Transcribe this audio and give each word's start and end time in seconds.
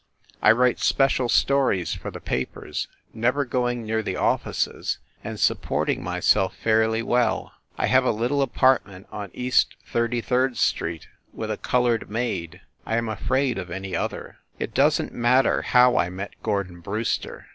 I 0.41 0.51
write 0.51 0.79
special 0.79 1.29
stories 1.29 1.93
for 1.93 2.09
the 2.09 2.19
papers, 2.19 2.87
never 3.13 3.45
going 3.45 3.83
near 3.83 4.01
the 4.01 4.15
offices, 4.15 4.97
and 5.23 5.39
supporting 5.39 6.03
myself 6.03 6.55
fairly 6.55 7.03
well. 7.03 7.53
I 7.77 7.85
have 7.85 8.03
a 8.03 8.09
little 8.11 8.41
apartment 8.41 9.05
on 9.11 9.29
East 9.35 9.75
Thirty 9.85 10.19
third 10.19 10.57
Street, 10.57 11.07
with 11.33 11.51
a 11.51 11.57
colored 11.57 12.09
maid 12.09 12.61
I 12.83 12.97
am 12.97 13.09
afraid 13.09 13.59
of 13.59 13.69
any 13.69 13.95
other. 13.95 14.37
32 14.57 14.57
FIND 14.57 14.57
THE 14.57 14.57
WOMAN 14.57 14.63
It 14.63 14.73
doesn 14.73 15.09
t 15.09 15.13
matter 15.15 15.61
how 15.61 15.95
I 15.97 16.09
met 16.09 16.31
Gordon 16.41 16.79
Brewster. 16.79 17.45